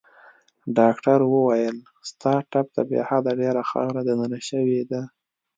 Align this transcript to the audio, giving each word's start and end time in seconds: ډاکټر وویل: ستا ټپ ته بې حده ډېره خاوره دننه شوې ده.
ډاکټر 0.77 1.19
وویل: 1.33 1.77
ستا 2.09 2.33
ټپ 2.51 2.67
ته 2.75 2.81
بې 2.89 2.99
حده 3.09 3.31
ډېره 3.41 3.61
خاوره 3.69 4.01
دننه 4.09 4.39
شوې 4.49 4.81
ده. 4.91 5.01